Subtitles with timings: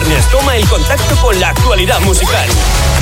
[0.00, 2.48] viernes toma el contacto con la actualidad musical.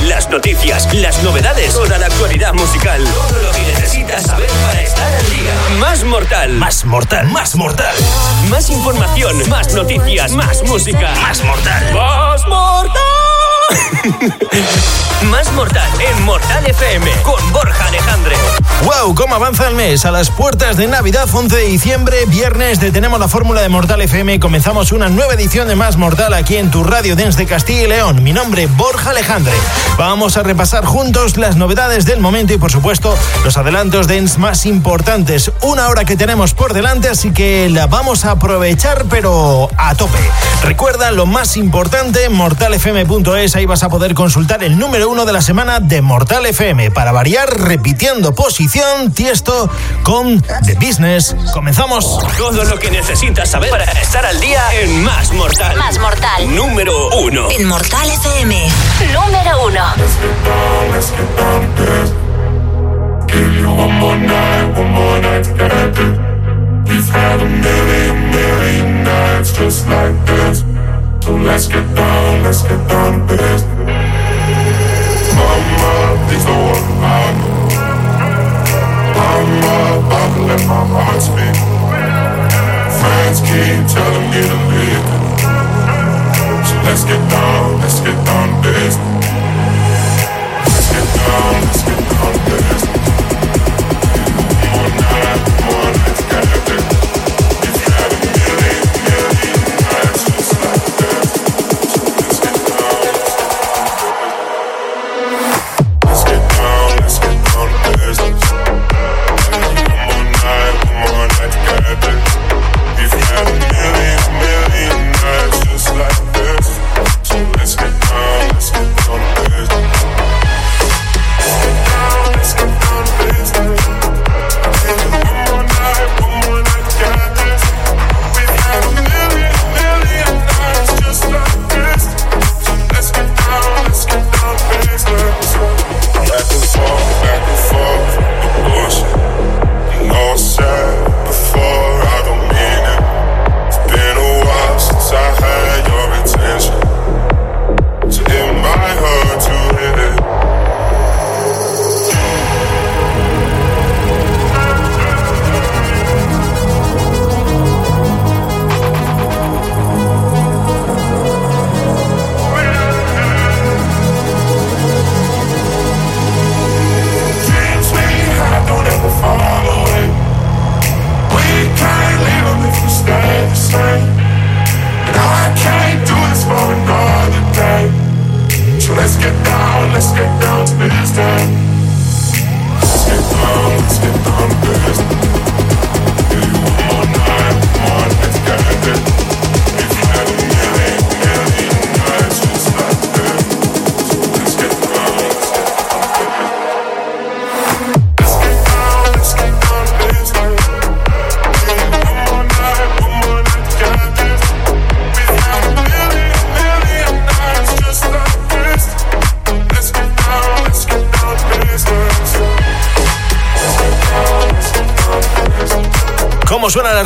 [0.09, 3.03] Las noticias, las novedades, toda la actualidad musical.
[3.03, 5.55] Todo lo que necesitas saber para estar al día.
[5.81, 6.53] Más mortal.
[6.53, 7.29] Más mortal.
[7.29, 7.95] Más mortal.
[8.51, 11.15] Más información, más noticias, más música.
[11.23, 11.95] Más mortal.
[11.95, 13.22] Más mortal.
[15.31, 18.37] Más mortal en Mortal FM con Borja Alejandre.
[18.85, 19.15] ¡Wow!
[19.15, 20.05] ¿Cómo avanza el mes?
[20.05, 24.41] A las puertas de Navidad, 11 de diciembre, viernes, detenemos la fórmula de Mortal FM
[24.41, 27.87] comenzamos una nueva edición de Más Mortal aquí en tu radio Dance de Castilla y
[27.87, 28.23] León.
[28.25, 29.55] Mi nombre, Borja Alejandre.
[29.97, 34.67] Vamos a repasar juntos las novedades del momento y, por supuesto, los adelantos dance más
[34.67, 35.53] importantes.
[35.63, 40.19] Una hora que tenemos por delante, así que la vamos a aprovechar, pero a tope.
[40.65, 45.41] Recuerda lo más importante, mortalfm.es, ahí vas a poder consultar el número uno de la
[45.41, 46.91] semana de Mortal FM.
[46.91, 49.71] Para variar, repitiendo posición, Tiesto
[50.03, 51.37] con The Business.
[51.53, 52.19] Comenzamos.
[52.37, 55.77] Todo lo que necesitas saber para estar al día en Más Mortal.
[55.77, 56.57] Más Mortal.
[56.57, 57.49] Número uno.
[57.53, 58.69] En Mortal FM.
[59.13, 59.85] Número uno.
[63.29, 65.97] Give you one more night, one more night to get it.
[66.89, 70.72] We've had a million, million nights just like this.
[71.23, 73.63] So let's get down, let's get down to business.
[75.39, 77.47] Mama, please don't about me.
[79.15, 81.55] I'm about to let my heart speak.
[82.99, 85.07] Friends keep telling me to leave.
[86.67, 88.99] So let's get down, let's get down to business.
[90.75, 92.52] Let's get down, let's get down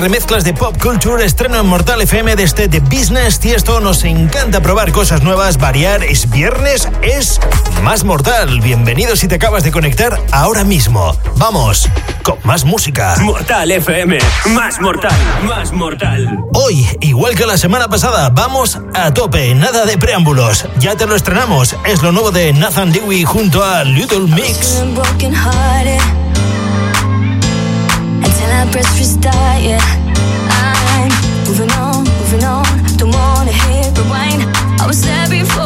[0.06, 1.24] remezclas de Pop Culture?
[1.24, 6.04] Estreno en Mortal FM desde The Business y esto nos encanta probar cosas nuevas, variar.
[6.04, 7.40] Es viernes, es
[7.82, 8.60] más mortal.
[8.60, 11.16] Bienvenido si te acabas de conectar ahora mismo.
[11.38, 11.88] Vamos
[12.22, 13.16] con más música.
[13.20, 14.18] Mortal FM.
[14.50, 15.18] Más mortal.
[15.44, 16.38] Más mortal.
[16.52, 20.66] Hoy, igual que la semana pasada, vamos a tope, nada de preámbulos.
[20.78, 24.84] Ya te lo estrenamos, es lo nuevo de Nathan Dewey junto a Little Mix.
[28.66, 29.82] my breath freeze diet.
[29.82, 31.10] I'm
[31.46, 32.64] moving on, moving on.
[32.96, 34.42] Don't wanna hit rewind.
[34.80, 35.65] I was there before.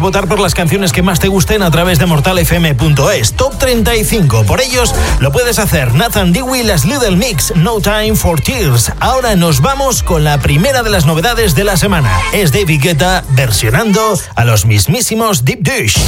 [0.00, 3.34] votar por las canciones que más te gusten a través de mortalfm.es.
[3.34, 4.44] Top 35.
[4.44, 8.92] Por ellos lo puedes hacer Nathan Dewey, las Little Mix, No Time for Tears.
[9.00, 12.10] Ahora nos vamos con la primera de las novedades de la semana.
[12.32, 15.98] Es David Guetta versionando a los mismísimos Deep Dish.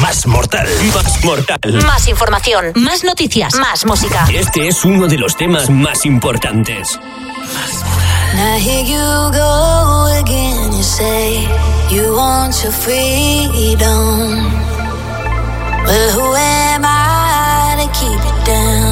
[0.00, 1.58] Más mortal, más mortal.
[1.86, 4.26] Más información, más noticias, más música.
[4.32, 6.98] Este es uno de los temas más importantes.
[7.54, 8.12] Más mortal.
[8.34, 11.71] Now here you go again, you say.
[11.92, 14.16] You want your freedom.
[15.84, 18.91] Well, who am I to keep it down?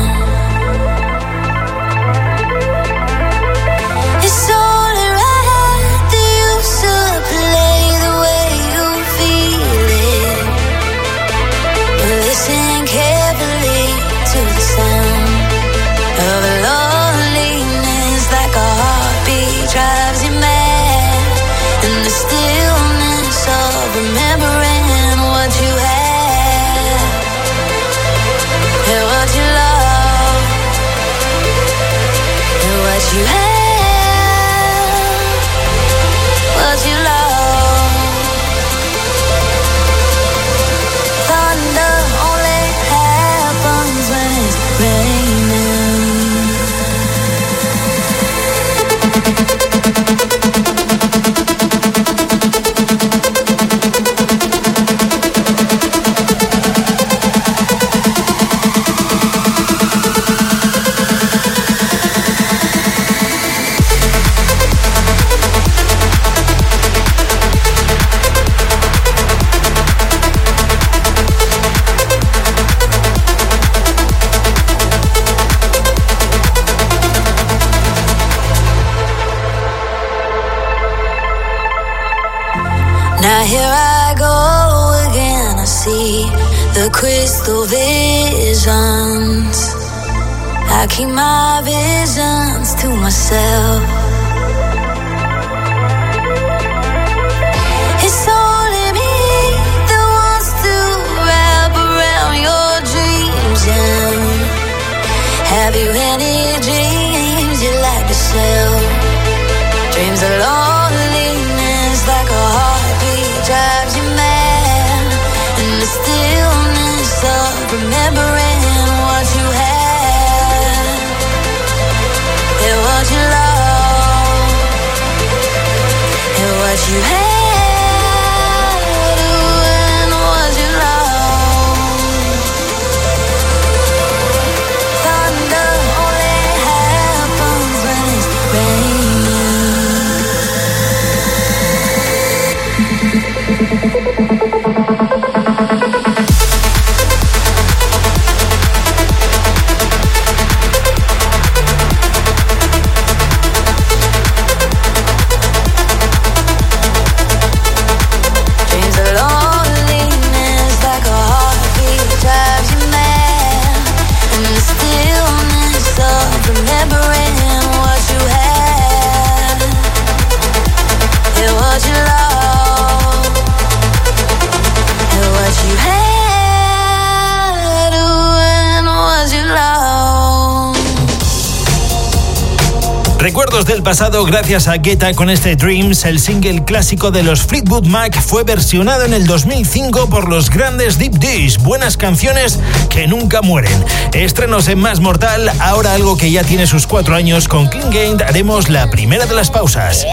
[183.98, 189.04] gracias a Guetta con este Dreams, el single clásico de los Fleetwood Mac fue versionado
[189.04, 193.84] en el 2005 por los grandes Deep Dish, buenas canciones que nunca mueren.
[194.12, 198.22] Estrenos en Más Mortal, ahora algo que ya tiene sus cuatro años, con King Gain
[198.22, 200.06] haremos la primera de las pausas.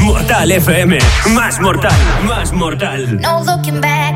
[0.00, 0.98] Mortal FM,
[1.30, 1.92] Más Mortal,
[2.26, 3.20] Más Mortal.
[3.20, 4.11] No looking back.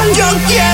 [0.00, 0.69] on your game.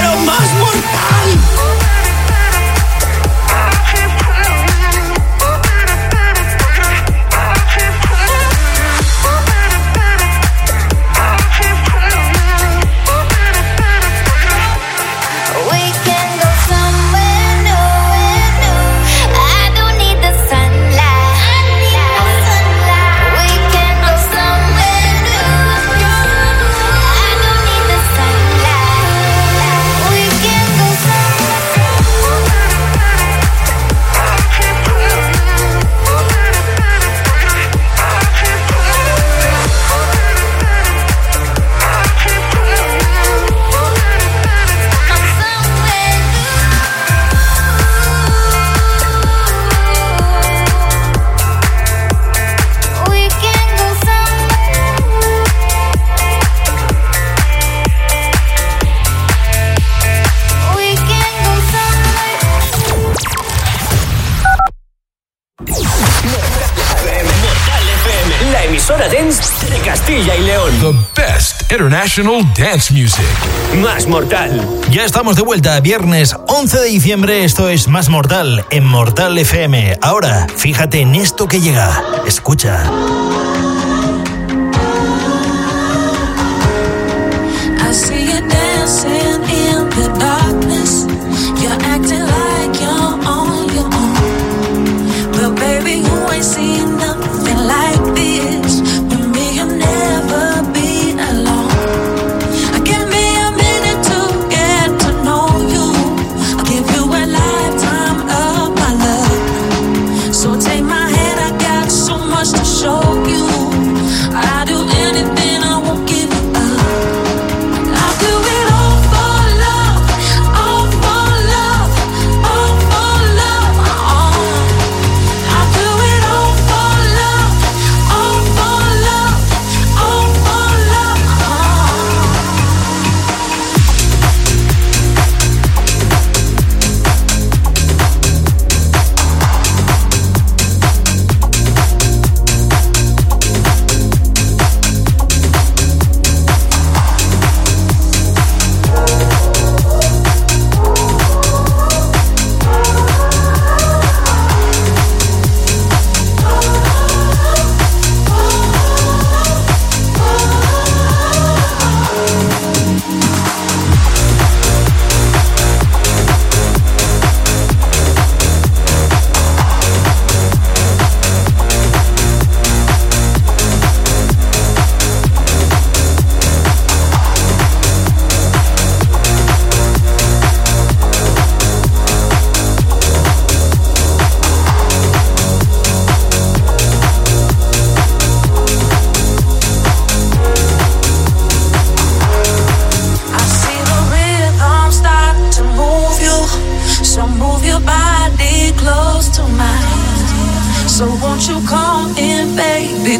[73.82, 74.66] Más Mortal.
[74.90, 77.44] Ya estamos de vuelta, viernes 11 de diciembre.
[77.44, 79.98] Esto es Más Mortal en Mortal FM.
[80.00, 82.02] Ahora, fíjate en esto que llega.
[82.26, 82.90] Escucha.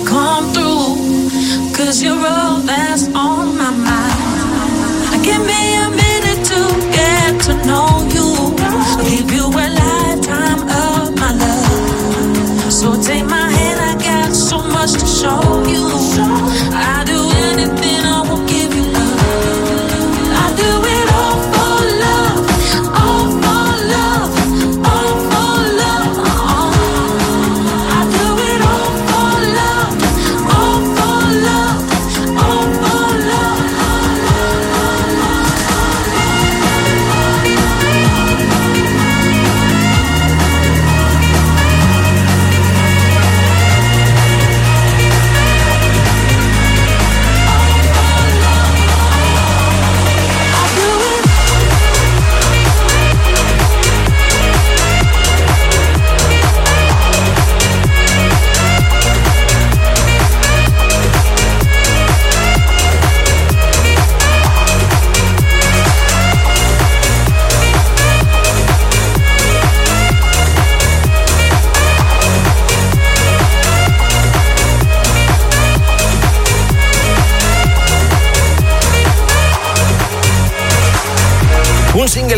[0.06, 0.35] call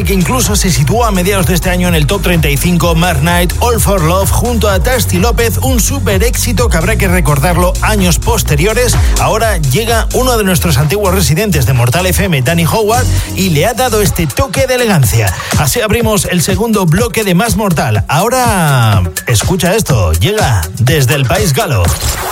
[0.08, 3.52] que incluso se situó a mediados de este año en el top 35, Mark Knight,
[3.60, 8.18] All for Love, junto a Tasty López, un super éxito que habrá que recordarlo años
[8.18, 8.96] posteriores.
[9.20, 13.04] Ahora llega uno de nuestros antiguos residentes de Mortal FM, Danny Howard,
[13.36, 15.30] y le ha dado este toque de elegancia.
[15.58, 18.06] Así abrimos el segundo bloque de Más Mortal.
[18.08, 21.82] Ahora, escucha esto, llega desde el País Galo.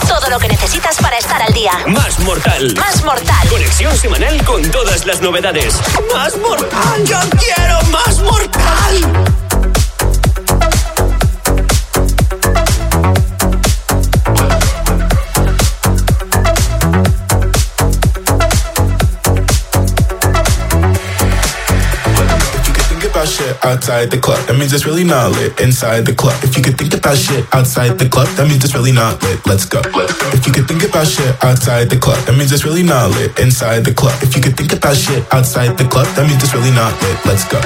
[0.08, 1.72] Todo lo que necesitas para estar al día.
[1.88, 2.74] Más mortal.
[2.78, 3.48] Más mortal.
[3.50, 5.74] Conexión semanal con todas las novedades.
[6.14, 7.04] ¡Más mortal!
[7.04, 9.45] ¡Yo quiero más mortal!
[23.46, 26.34] Shit outside the club, that means it's really not lit inside the club.
[26.42, 29.38] If you could think about shit outside the club, that means it's really not lit.
[29.46, 29.80] Let's go.
[30.34, 33.38] If you could think about shit outside the club, that means it's really not lit
[33.38, 34.14] inside the club.
[34.22, 37.18] If you could think about shit outside the club, that means it's really not lit.
[37.24, 37.60] Let's go.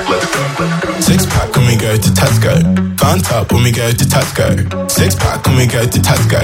[1.01, 2.55] Six pack when we go to Tesco.
[3.01, 4.47] Found top when we go to Tesco.
[4.91, 6.41] Six pack when we go to Tesco.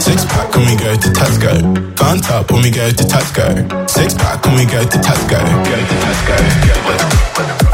[0.00, 1.52] Six pack when we go to Tesco.
[1.96, 3.88] Found top when we go to Tesco.
[3.88, 5.40] Six pack when we go to Tesco.
[5.64, 6.89] Go to Tesco.
[6.90, 7.69] bueno, bueno.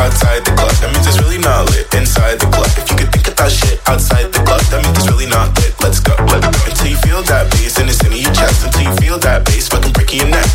[0.00, 2.70] Outside the club, that means it's really not lit inside the club.
[2.78, 5.74] If you could think about shit outside the club, that means it's really not lit.
[5.82, 6.14] Let's go.
[6.30, 8.64] Let's go Until you feel that bass and it's in your chest.
[8.64, 10.47] Until you feel that bass fucking breaking your neck.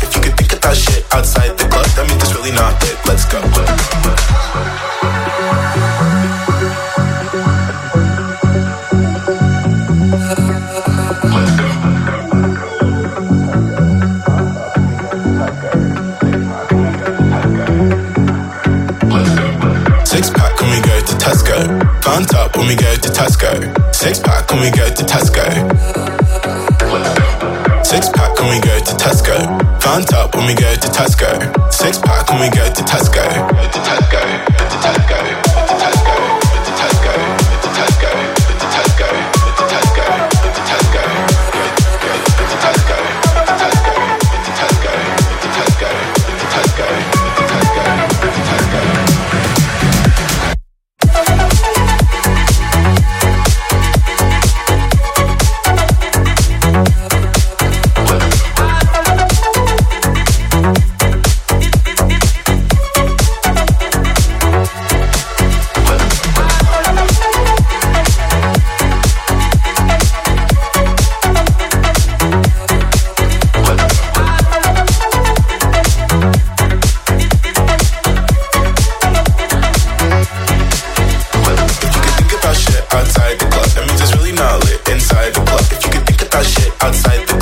[86.84, 87.33] Outside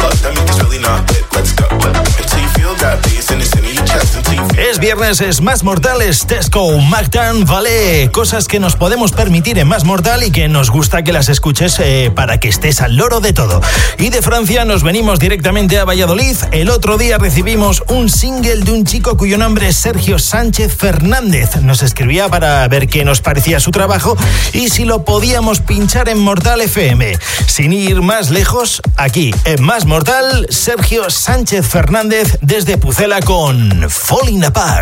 [4.95, 10.23] viernes es Más Mortales, Tesco, McTurn, Vale, cosas que nos podemos permitir en Más Mortal
[10.23, 13.63] y que nos gusta que las escuches eh, para que estés al loro de todo.
[13.99, 16.37] Y de Francia nos venimos directamente a Valladolid.
[16.51, 21.57] El otro día recibimos un single de un chico cuyo nombre es Sergio Sánchez Fernández.
[21.63, 24.17] Nos escribía para ver qué nos parecía su trabajo
[24.53, 27.17] y si lo podíamos pinchar en Mortal FM.
[27.47, 34.45] Sin ir más lejos, aquí en Más Mortal, Sergio Sánchez Fernández desde Pucela con Falling
[34.45, 34.82] Apart.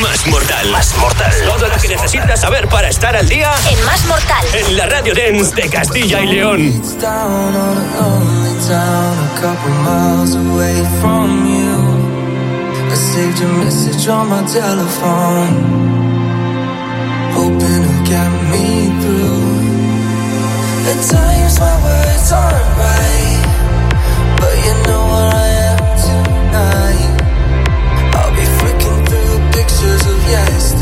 [0.00, 0.70] Más mortal.
[0.70, 1.32] Más mortal.
[1.46, 4.44] Todo lo que necesitas saber para estar al día En Más Mortal.
[4.54, 6.82] en la Radio Dance de Castilla y León.
[7.00, 11.76] down on a lonely town a couple miles away from you.
[12.90, 15.54] I saved your message on my telephone,
[17.34, 19.54] hoping it'll get me through.
[20.90, 23.42] At times my words aren't right,
[24.38, 24.83] but you know
[30.26, 30.73] yes.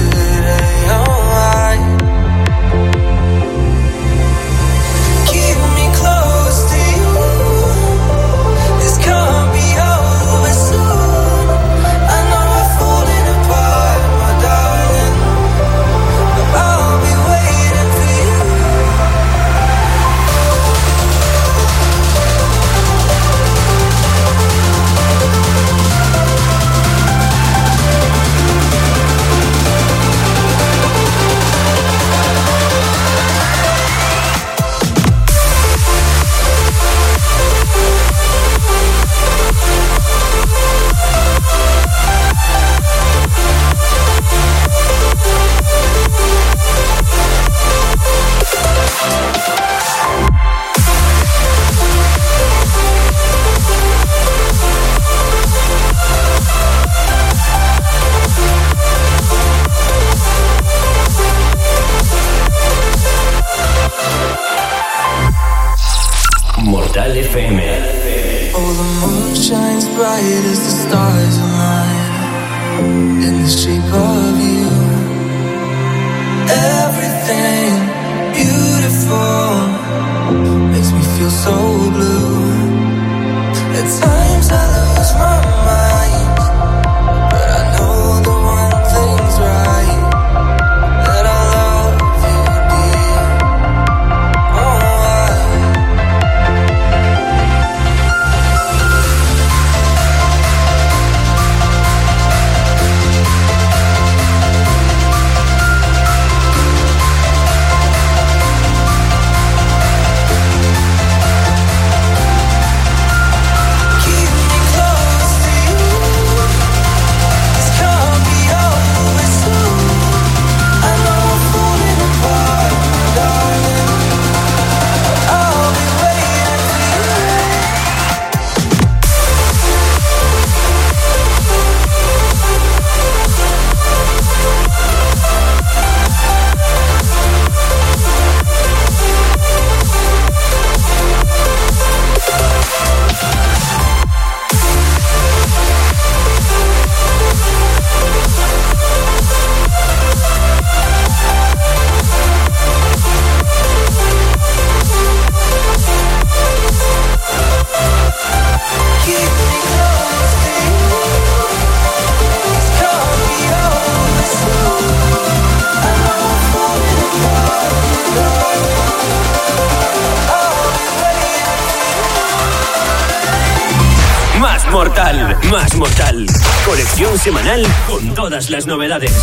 [178.33, 179.22] Todas las novedades.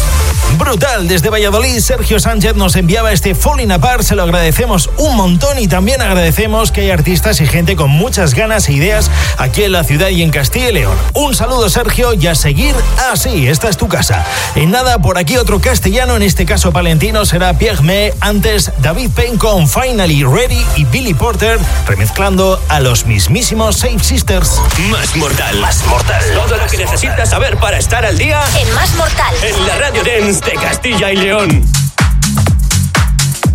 [0.70, 5.58] Brutal, desde Valladolid, Sergio Sánchez nos enviaba este Falling Apart, se lo agradecemos un montón
[5.58, 9.72] y también agradecemos que hay artistas y gente con muchas ganas e ideas aquí en
[9.72, 10.96] la ciudad y en Castilla y León.
[11.16, 12.76] Un saludo Sergio y a seguir
[13.12, 14.24] así, esta es tu casa.
[14.54, 19.10] En nada, por aquí otro castellano, en este caso palentino, será Pierre Me, antes David
[19.16, 24.62] Payne con Finally Ready y Billy Porter remezclando a los mismísimos Safe Sisters.
[24.92, 25.58] Más mortal.
[25.62, 26.22] Más mortal.
[26.36, 29.34] Todo lo que necesitas saber para estar al día En Más Mortal.
[29.42, 31.64] en la Radio Dance de Castilla y León.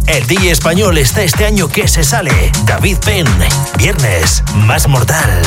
[0.07, 2.53] El DJ español está este año que se sale.
[2.67, 3.27] David Penn,
[3.79, 5.43] viernes, más mortal.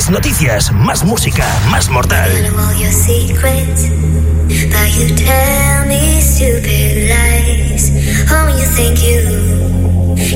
[0.00, 2.30] Más noticias, más música, más mortal.
[2.56, 2.72] Oh,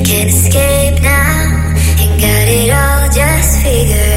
[0.03, 4.14] Can't escape now, and got it all just figured out.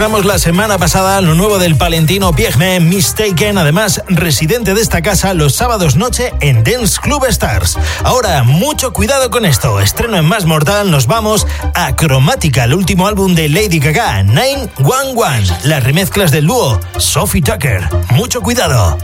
[0.00, 5.34] Estrenamos la semana pasada, lo nuevo del palentino Piegme Mistaken, además residente de esta casa
[5.34, 7.76] los sábados noche en Dance Club Stars.
[8.02, 9.78] Ahora, mucho cuidado con esto.
[9.78, 15.68] Estreno en Más Mortal, nos vamos a Cromática, el último álbum de Lady Gaga, 911.
[15.68, 17.86] Las remezclas del dúo Sophie Tucker.
[18.12, 18.96] Mucho cuidado.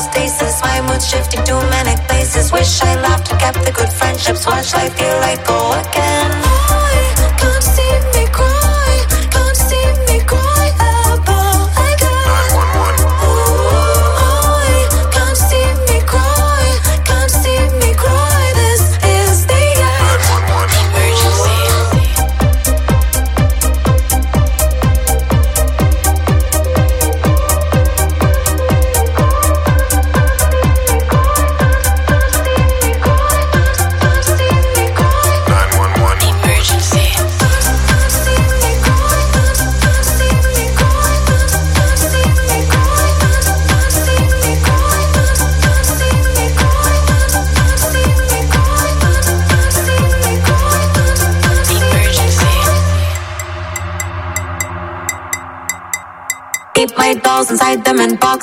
[0.00, 2.52] Stasis, my mood shifting to manic places.
[2.52, 4.46] Wish I laughed and kept the good friendships.
[4.46, 6.65] Watch life feel like go again.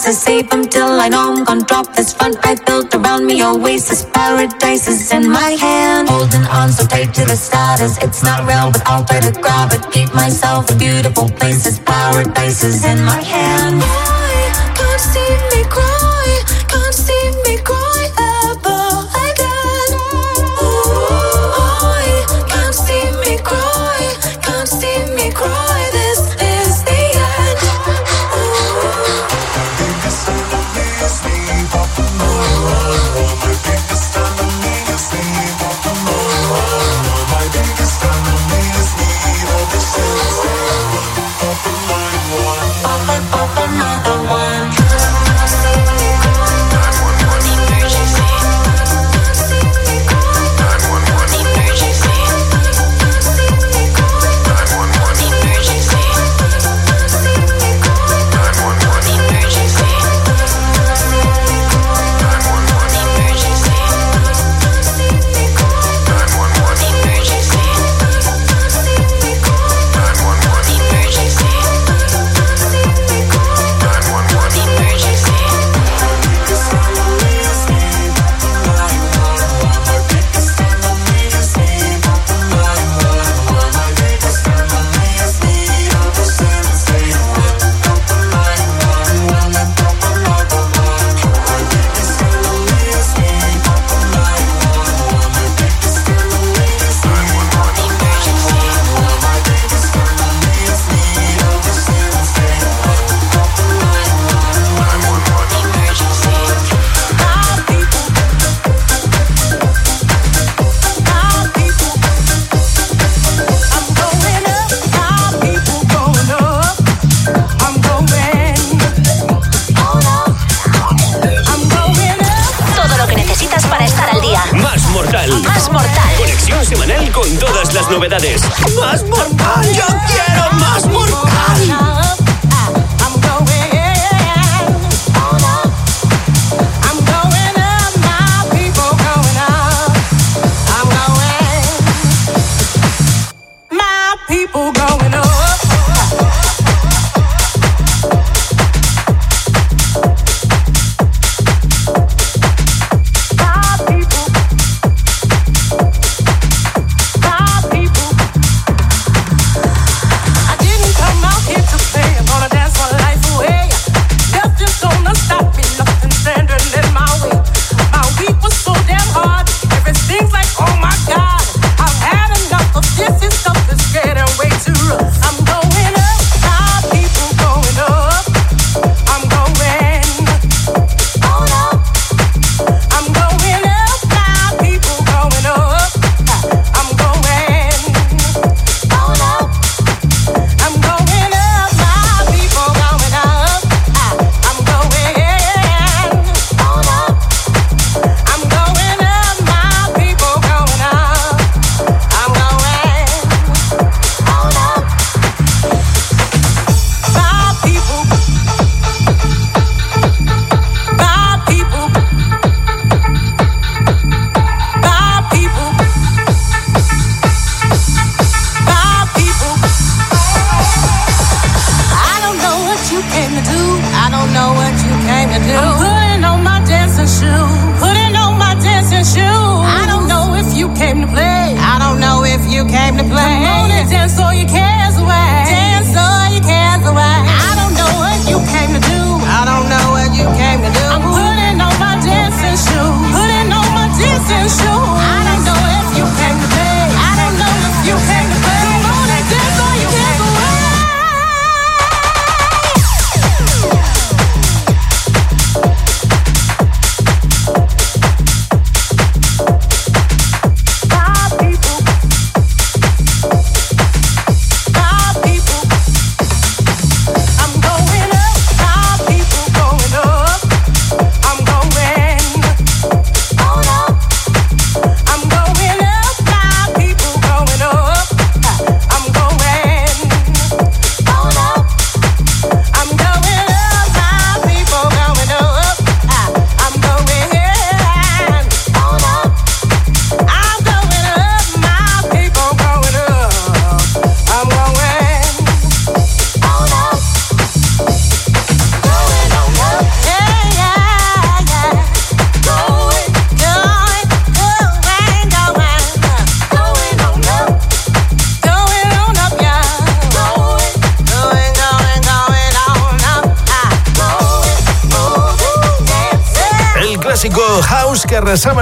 [0.06, 3.42] In save them till I know I'm gonna drop this front I built around me.
[3.42, 6.10] Oasis, paradise is in my hand.
[6.10, 7.98] Holding on so tight to the status.
[8.00, 9.84] It's not real, but I'll try to grab it.
[9.92, 11.80] Keep myself in beautiful places.
[11.80, 13.82] Paradise is in my hand.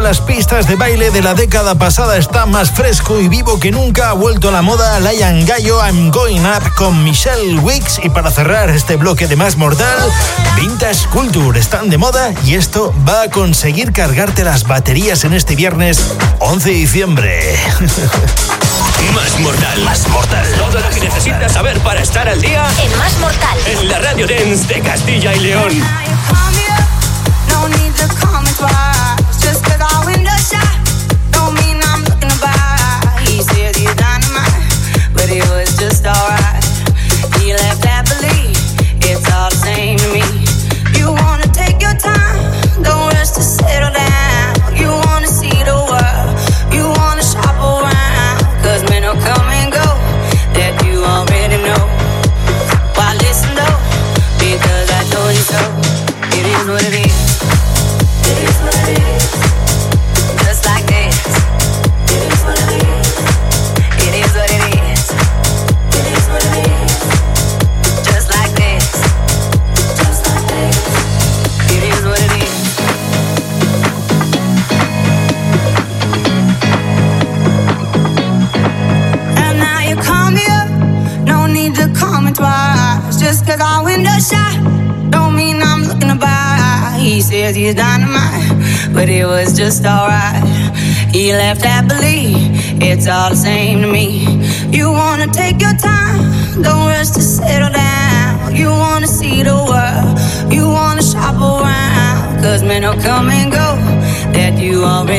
[0.01, 4.09] las pistas de baile de la década pasada está más fresco y vivo que nunca.
[4.09, 7.99] Ha vuelto a la moda Lion Gallo I'm Going Up con Michelle Wicks.
[8.03, 9.97] Y para cerrar este bloque de más mortal,
[10.55, 15.55] Vintage Culture están de moda y esto va a conseguir cargarte las baterías en este
[15.55, 17.55] viernes 11 de diciembre.
[19.13, 19.81] Más mortal.
[19.83, 20.47] Más mortal.
[20.57, 23.57] Todo lo que necesitas saber para estar al día en Más Mortal.
[23.65, 25.71] En la Radio Dance de Castilla y León.
[36.07, 36.40] alright.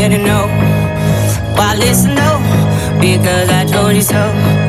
[0.09, 0.48] didn't know.
[1.55, 2.40] Why listen though?
[3.00, 4.61] Because I told you so.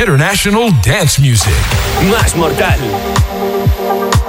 [0.00, 1.52] International Dance Music.
[2.10, 2.78] Más mortal.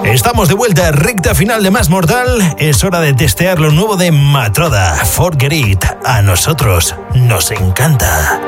[0.04, 2.56] Estamos de vuelta, recta final de Más Mortal.
[2.58, 5.86] Es hora de testear lo nuevo de Matroda, Forget It.
[6.04, 8.42] A nosotros nos encanta.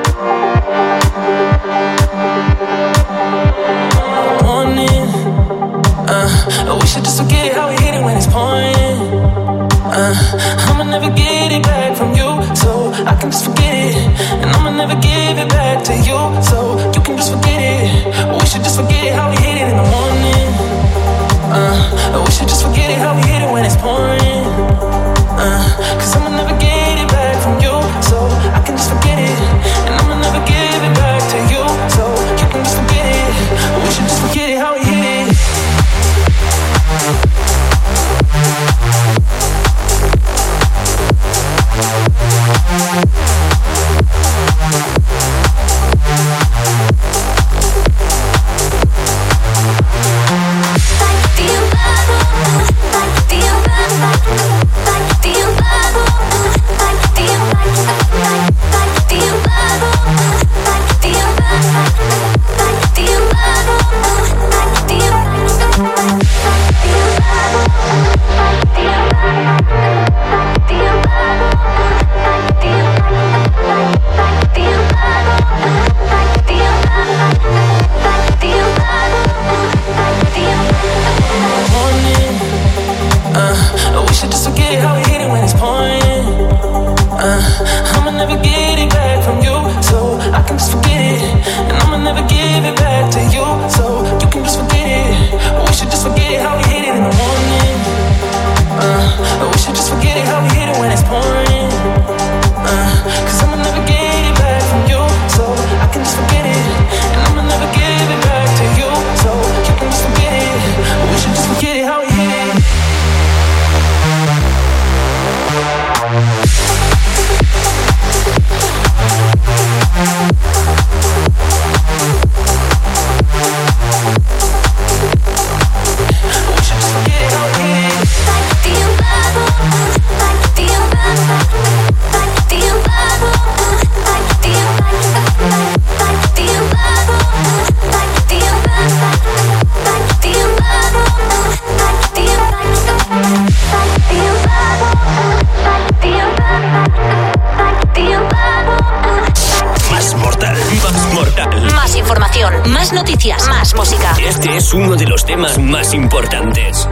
[154.33, 156.87] Este es uno de los temas más importantes.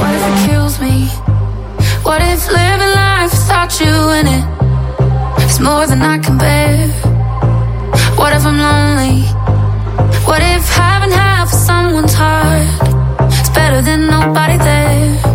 [0.00, 1.06] What if it kills me?
[2.02, 4.44] What if living life without you in it
[5.48, 6.88] is more than I can bear?
[8.16, 9.22] What if I'm lonely?
[10.26, 12.66] What if having half of someone's heart
[13.40, 15.25] is better than nobody there?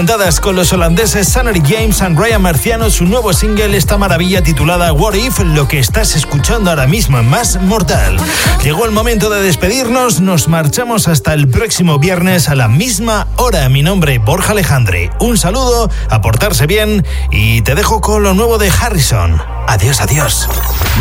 [0.00, 0.09] and
[0.42, 5.14] con los holandeses Sanary James and Ryan Marciano, su nuevo single, esta maravilla titulada What
[5.14, 8.18] If, lo que estás escuchando ahora mismo en Más Mortal.
[8.62, 13.66] Llegó el momento de despedirnos, nos marchamos hasta el próximo viernes a la misma hora.
[13.70, 15.10] Mi nombre, Borja Alejandre.
[15.20, 19.40] Un saludo, a portarse bien y te dejo con lo nuevo de Harrison.
[19.68, 20.48] Adiós, adiós.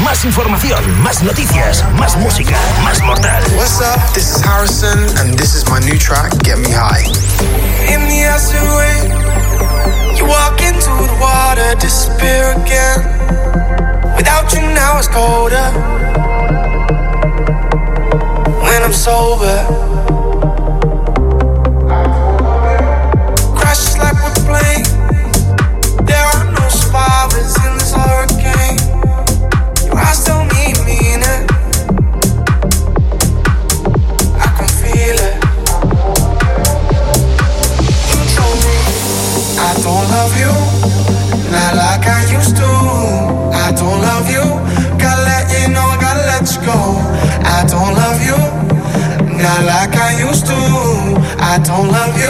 [0.03, 3.43] Más información, más noticias, más música, más mortal.
[3.57, 4.13] What's up?
[4.13, 7.05] This is Harrison, and this is my new track, Get Me High.
[7.91, 9.08] In the acid rain,
[10.17, 12.99] you walk into the water, disappear again.
[14.15, 15.69] Without you now it's colder.
[18.63, 19.57] When I'm sober,
[23.57, 24.85] crashes like we're playing.
[26.05, 28.28] There are no survivors in this hurricane.
[51.49, 52.29] I don't love you.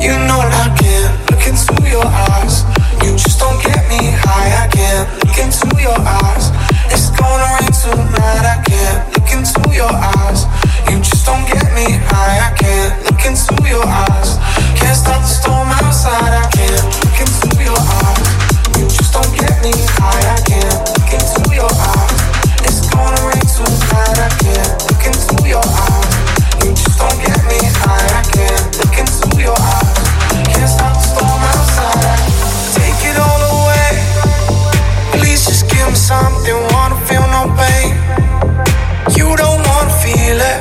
[0.00, 2.64] You know I can't look into your eyes.
[3.04, 4.64] You just don't get me high.
[4.64, 6.48] I can't look into your eyes.
[6.88, 8.44] It's gonna rain tonight.
[8.48, 10.48] I can't look into your eyes.
[10.88, 12.48] You just don't get me high.
[12.48, 14.07] I can't look into your eyes.
[40.08, 40.60] Feel it.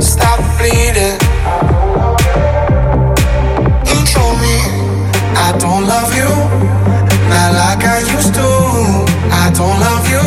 [0.00, 1.18] Stop bleeding.
[4.12, 4.56] Told me
[5.46, 6.32] I don't love you,
[7.32, 8.48] not like I used to.
[9.44, 10.24] I don't love you,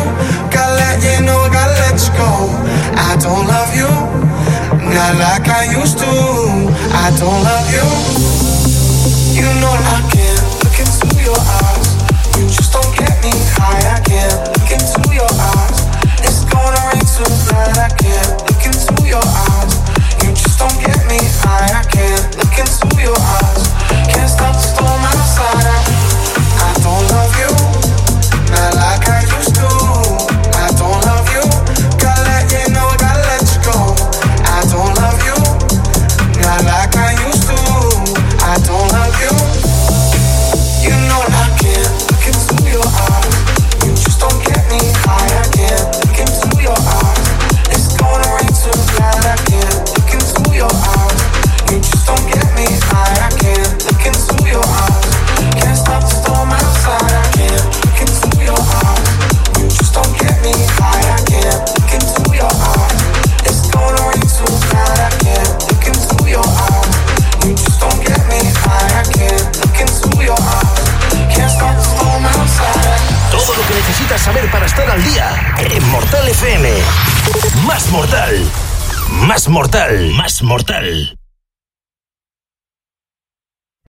[0.50, 2.30] gotta let you know, gotta let you go.
[3.08, 3.92] I don't love you,
[4.94, 6.12] not like I used to.
[7.04, 7.66] I don't love.
[7.74, 7.95] You
[19.16, 19.45] your eyes.
[79.36, 80.12] Más mortal.
[80.14, 81.15] Más mortal.